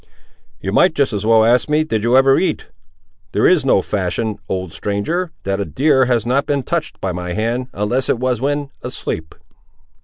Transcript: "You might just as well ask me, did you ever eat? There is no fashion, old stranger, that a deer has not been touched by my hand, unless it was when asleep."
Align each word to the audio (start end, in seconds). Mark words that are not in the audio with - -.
"You 0.59 0.71
might 0.71 0.95
just 0.95 1.13
as 1.13 1.27
well 1.27 1.45
ask 1.45 1.69
me, 1.69 1.83
did 1.83 2.01
you 2.01 2.17
ever 2.17 2.39
eat? 2.39 2.69
There 3.33 3.45
is 3.47 3.63
no 3.67 3.83
fashion, 3.83 4.39
old 4.49 4.73
stranger, 4.73 5.31
that 5.43 5.59
a 5.59 5.63
deer 5.65 6.05
has 6.05 6.25
not 6.25 6.47
been 6.47 6.63
touched 6.63 6.99
by 6.99 7.11
my 7.11 7.33
hand, 7.33 7.67
unless 7.71 8.09
it 8.09 8.17
was 8.17 8.41
when 8.41 8.71
asleep." 8.81 9.35